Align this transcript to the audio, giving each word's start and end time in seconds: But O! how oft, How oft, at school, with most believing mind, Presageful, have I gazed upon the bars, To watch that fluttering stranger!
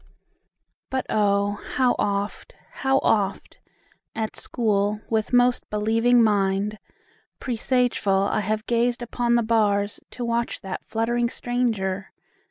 But 0.89 1.05
O! 1.11 1.61
how 1.75 1.95
oft, 1.99 2.55
How 2.71 2.97
oft, 3.03 3.59
at 4.15 4.35
school, 4.35 4.99
with 5.11 5.31
most 5.31 5.69
believing 5.69 6.23
mind, 6.23 6.79
Presageful, 7.39 8.31
have 8.41 8.61
I 8.61 8.65
gazed 8.65 9.03
upon 9.03 9.35
the 9.35 9.43
bars, 9.43 9.99
To 10.09 10.25
watch 10.25 10.61
that 10.61 10.83
fluttering 10.87 11.29
stranger! 11.29 12.09